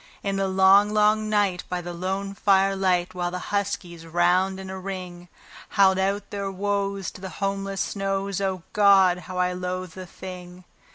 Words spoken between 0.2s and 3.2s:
In the long, long night, by the lone firelight,